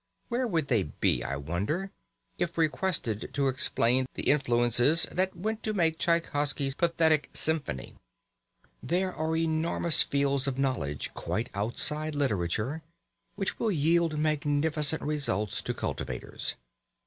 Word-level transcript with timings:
Where 0.29 0.47
would 0.47 0.67
they 0.67 0.81
be, 0.81 1.23
I 1.23 1.35
wonder, 1.35 1.91
if 2.39 2.57
requested 2.57 3.29
to 3.35 3.47
explain 3.47 4.07
the 4.15 4.31
influences 4.31 5.03
that 5.11 5.35
went 5.35 5.61
to 5.61 5.75
make 5.75 5.99
Tschaikowsky's 5.99 6.73
"Pathetic 6.73 7.29
Symphony"? 7.33 7.93
There 8.81 9.13
are 9.13 9.35
enormous 9.35 10.01
fields 10.01 10.47
of 10.47 10.57
knowledge 10.57 11.11
quite 11.13 11.51
outside 11.53 12.15
literature 12.15 12.81
which 13.35 13.59
will 13.59 13.71
yield 13.71 14.17
magnificent 14.17 15.03
results 15.03 15.61
to 15.61 15.71
cultivators. 15.71 16.55